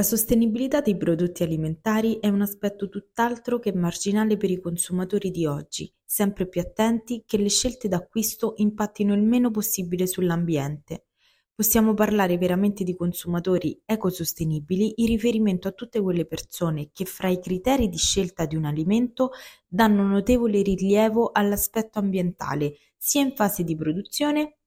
[0.00, 5.44] La sostenibilità dei prodotti alimentari è un aspetto tutt'altro che marginale per i consumatori di
[5.44, 11.08] oggi, sempre più attenti che le scelte d'acquisto impattino il meno possibile sull'ambiente.
[11.54, 17.38] Possiamo parlare veramente di consumatori ecosostenibili in riferimento a tutte quelle persone che fra i
[17.38, 19.32] criteri di scelta di un alimento
[19.68, 24.59] danno notevole rilievo all'aspetto ambientale, sia in fase di produzione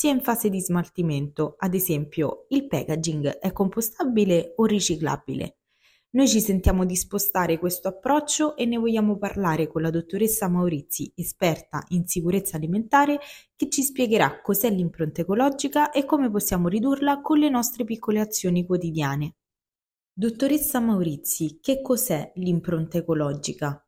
[0.00, 5.56] sia in fase di smaltimento, ad esempio il packaging è compostabile o riciclabile.
[6.10, 11.12] Noi ci sentiamo di spostare questo approccio e ne vogliamo parlare con la dottoressa Maurizi,
[11.16, 13.18] esperta in sicurezza alimentare,
[13.56, 18.64] che ci spiegherà cos'è l'impronta ecologica e come possiamo ridurla con le nostre piccole azioni
[18.64, 19.34] quotidiane.
[20.12, 23.82] Dottoressa Maurizi, che cos'è l'impronta ecologica?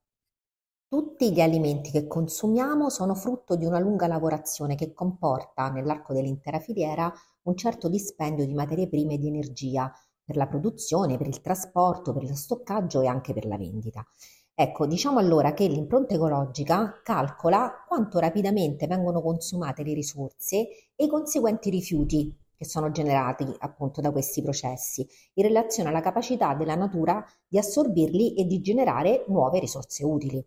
[0.93, 6.59] Tutti gli alimenti che consumiamo sono frutto di una lunga lavorazione che comporta, nell'arco dell'intera
[6.59, 9.89] filiera, un certo dispendio di materie prime e di energia
[10.25, 14.05] per la produzione, per il trasporto, per lo stoccaggio e anche per la vendita.
[14.53, 20.57] Ecco, diciamo allora che l'impronta ecologica calcola quanto rapidamente vengono consumate le risorse
[20.97, 26.53] e i conseguenti rifiuti che sono generati appunto da questi processi in relazione alla capacità
[26.55, 30.45] della natura di assorbirli e di generare nuove risorse utili.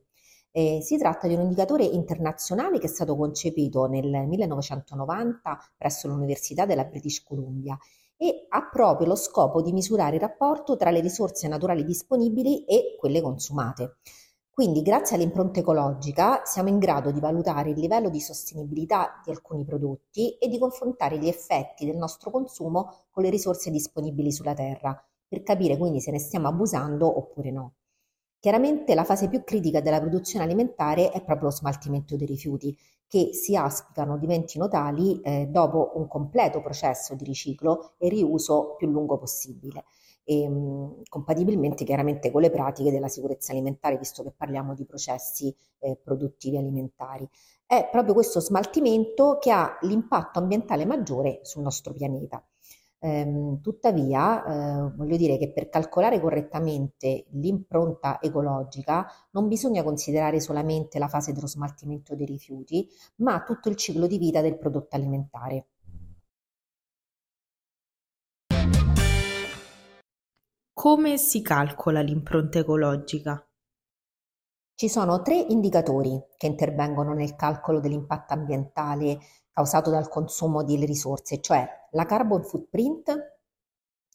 [0.55, 6.67] Eh, si tratta di un indicatore internazionale che è stato concepito nel 1990 presso l'Università
[6.67, 7.75] della British Columbia
[8.15, 12.95] e ha proprio lo scopo di misurare il rapporto tra le risorse naturali disponibili e
[12.99, 13.97] quelle consumate.
[14.51, 19.65] Quindi, grazie all'impronta ecologica, siamo in grado di valutare il livello di sostenibilità di alcuni
[19.65, 24.95] prodotti e di confrontare gli effetti del nostro consumo con le risorse disponibili sulla Terra,
[25.27, 27.73] per capire quindi se ne stiamo abusando oppure no.
[28.43, 32.77] Chiaramente la fase più critica della produzione alimentare è proprio lo smaltimento dei rifiuti,
[33.07, 38.89] che si aspicano diventino tali eh, dopo un completo processo di riciclo e riuso più
[38.89, 39.85] lungo possibile,
[40.25, 44.83] e, ehm, mh, compatibilmente chiaramente con le pratiche della sicurezza alimentare, visto che parliamo di
[44.83, 47.25] processi eh, produttivi alimentari.
[47.65, 52.45] È proprio questo smaltimento che ha l'impatto ambientale maggiore sul nostro pianeta.
[53.05, 60.99] Ehm, tuttavia, eh, voglio dire che per calcolare correttamente l'impronta ecologica non bisogna considerare solamente
[60.99, 62.87] la fase dello smaltimento dei rifiuti,
[63.17, 65.67] ma tutto il ciclo di vita del prodotto alimentare.
[70.71, 73.45] Come si calcola l'impronta ecologica?
[74.75, 79.19] Ci sono tre indicatori che intervengono nel calcolo dell'impatto ambientale
[79.51, 83.35] causato dal consumo delle risorse, cioè la carbon footprint,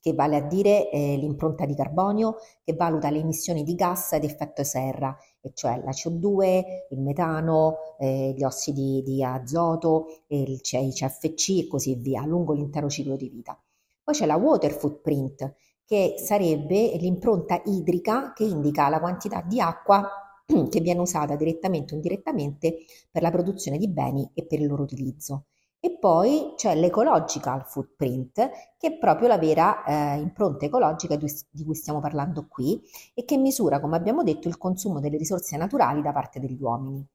[0.00, 4.24] che vale a dire eh, l'impronta di carbonio, che valuta le emissioni di gas ad
[4.24, 11.50] effetto serra, e cioè la CO2, il metano, eh, gli ossidi di azoto, il CFC
[11.50, 13.56] e così via, lungo l'intero ciclo di vita.
[14.02, 15.54] Poi c'è la water footprint,
[15.84, 20.27] che sarebbe l'impronta idrica che indica la quantità di acqua
[20.70, 22.78] che viene usata direttamente o indirettamente
[23.10, 25.46] per la produzione di beni e per il loro utilizzo.
[25.80, 31.74] E poi c'è l'ecological footprint, che è proprio la vera eh, impronta ecologica di cui
[31.74, 32.80] stiamo parlando qui
[33.14, 37.06] e che misura, come abbiamo detto, il consumo delle risorse naturali da parte degli uomini.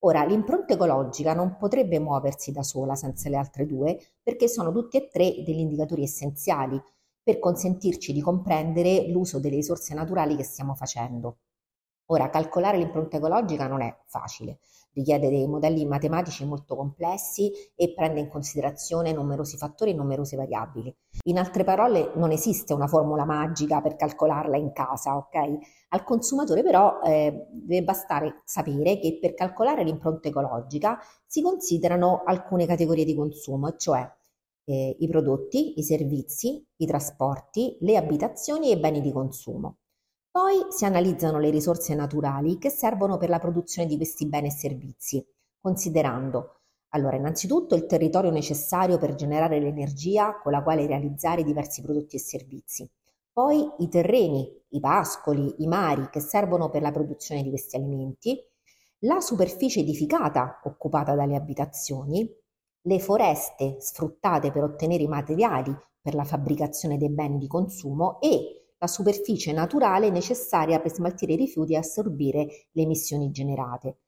[0.00, 4.96] Ora, l'impronta ecologica non potrebbe muoversi da sola senza le altre due, perché sono tutti
[4.96, 6.80] e tre degli indicatori essenziali
[7.22, 11.38] per consentirci di comprendere l'uso delle risorse naturali che stiamo facendo.
[12.06, 14.60] Ora, calcolare l'impronta ecologica non è facile,
[14.92, 20.94] richiede dei modelli matematici molto complessi e prende in considerazione numerosi fattori e numerose variabili.
[21.24, 25.58] In altre parole, non esiste una formula magica per calcolarla in casa, ok?
[25.88, 32.66] Al consumatore però eh, deve bastare sapere che per calcolare l'impronta ecologica si considerano alcune
[32.66, 34.08] categorie di consumo, cioè
[34.64, 39.78] eh, i prodotti, i servizi, i trasporti, le abitazioni e i beni di consumo.
[40.36, 44.50] Poi si analizzano le risorse naturali che servono per la produzione di questi beni e
[44.50, 45.26] servizi,
[45.58, 46.60] considerando
[46.90, 52.18] allora innanzitutto il territorio necessario per generare l'energia con la quale realizzare diversi prodotti e
[52.18, 52.86] servizi,
[53.32, 58.38] poi i terreni, i pascoli, i mari che servono per la produzione di questi alimenti,
[59.04, 62.30] la superficie edificata occupata dalle abitazioni,
[62.82, 68.55] le foreste sfruttate per ottenere i materiali per la fabbricazione dei beni di consumo e
[68.86, 73.98] la superficie naturale necessaria per smaltire i rifiuti e assorbire le emissioni generate.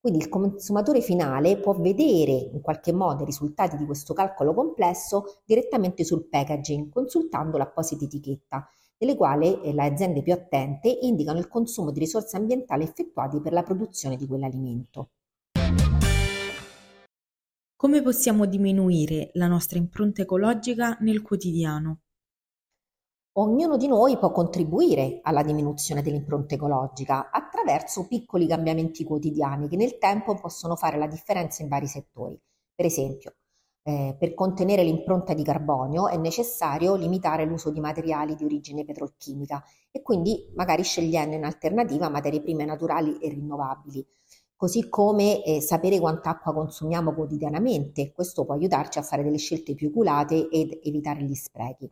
[0.00, 5.40] Quindi il consumatore finale può vedere in qualche modo i risultati di questo calcolo complesso
[5.44, 8.64] direttamente sul packaging, consultando l'apposita etichetta,
[8.98, 13.52] nelle quali eh, le aziende più attente indicano il consumo di risorse ambientali effettuati per
[13.52, 15.10] la produzione di quell'alimento.
[17.74, 22.02] Come possiamo diminuire la nostra impronta ecologica nel quotidiano?
[23.38, 29.96] Ognuno di noi può contribuire alla diminuzione dell'impronta ecologica attraverso piccoli cambiamenti quotidiani che nel
[29.98, 32.36] tempo possono fare la differenza in vari settori.
[32.74, 33.36] Per esempio,
[33.84, 39.62] eh, per contenere l'impronta di carbonio è necessario limitare l'uso di materiali di origine petrolchimica
[39.92, 44.04] e quindi magari scegliendo in alternativa materie prime naturali e rinnovabili,
[44.56, 48.10] così come eh, sapere quanta acqua consumiamo quotidianamente.
[48.10, 51.88] Questo può aiutarci a fare delle scelte più oculate ed evitare gli sprechi.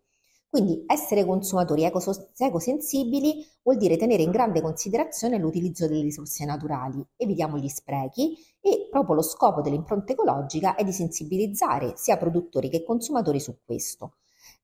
[0.48, 7.58] Quindi essere consumatori ecosensibili vuol dire tenere in grande considerazione l'utilizzo delle risorse naturali, evitiamo
[7.58, 13.40] gli sprechi e proprio lo scopo dell'impronta ecologica è di sensibilizzare sia produttori che consumatori
[13.40, 14.14] su questo.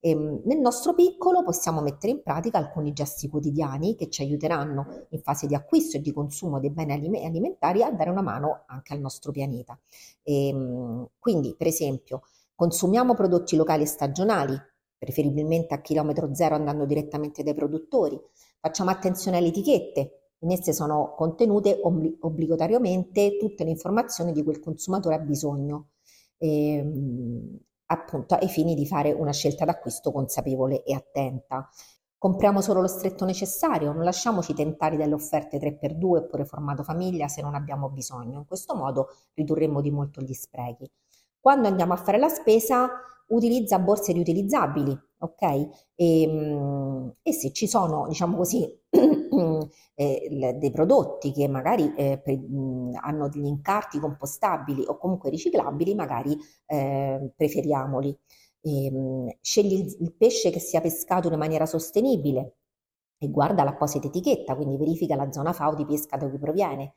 [0.01, 5.21] Ehm, nel nostro piccolo possiamo mettere in pratica alcuni gesti quotidiani che ci aiuteranno in
[5.23, 6.93] fase di acquisto e di consumo dei beni
[7.25, 9.79] alimentari a dare una mano anche al nostro pianeta.
[10.25, 12.23] Ehm, quindi, per esempio,
[12.55, 14.61] consumiamo prodotti locali e stagionali,
[15.03, 18.17] preferibilmente a chilometro zero andando direttamente dai produttori.
[18.61, 24.53] Facciamo attenzione alle etichette, in esse sono contenute obli- obbligatoriamente tutte le informazioni di cui
[24.53, 25.89] il consumatore ha bisogno,
[26.39, 31.69] ehm, appunto ai fini di fare una scelta d'acquisto consapevole e attenta.
[32.17, 37.43] Compriamo solo lo stretto necessario, non lasciamoci tentare dalle offerte 3x2 oppure formato famiglia se
[37.43, 38.39] non abbiamo bisogno.
[38.39, 40.89] In questo modo ridurremo di molto gli sprechi.
[41.41, 42.89] Quando andiamo a fare la spesa,
[43.29, 45.43] utilizza borse riutilizzabili, ok?
[45.95, 48.67] E, ehm, e se ci sono, diciamo così,
[49.95, 52.41] eh, dei prodotti che magari eh, pre,
[53.01, 56.37] hanno degli incarti compostabili o comunque riciclabili, magari
[56.67, 58.17] eh, preferiamoli.
[58.61, 62.57] E, mh, scegli il, il pesce che sia pescato in maniera sostenibile
[63.19, 66.97] e guarda l'apposita etichetta, quindi verifica la zona FAO di pesca da cui proviene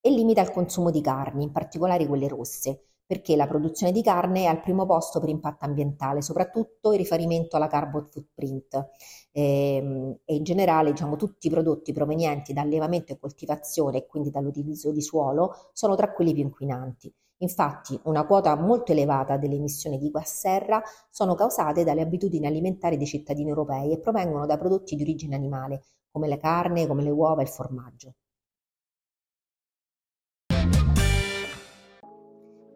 [0.00, 4.42] e limita il consumo di carni, in particolare quelle rosse perché la produzione di carne
[4.42, 8.90] è al primo posto per impatto ambientale, soprattutto in riferimento alla carbon footprint
[9.32, 14.06] e, ehm, e in generale diciamo, tutti i prodotti provenienti da allevamento e coltivazione e
[14.06, 17.12] quindi dall'utilizzo di suolo sono tra quelli più inquinanti.
[17.40, 22.96] Infatti una quota molto elevata delle emissioni di gas serra sono causate dalle abitudini alimentari
[22.96, 27.10] dei cittadini europei e provengono da prodotti di origine animale, come la carne, come le
[27.10, 28.14] uova e il formaggio.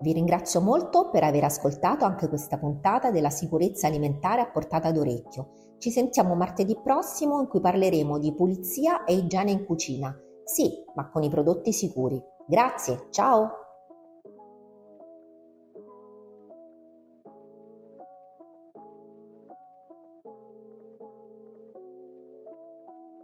[0.01, 5.75] Vi ringrazio molto per aver ascoltato anche questa puntata della sicurezza alimentare a portata d'orecchio.
[5.79, 10.15] Ci sentiamo martedì prossimo in cui parleremo di pulizia e igiene in cucina.
[10.45, 12.21] Sì, ma con i prodotti sicuri.
[12.47, 13.60] Grazie, ciao!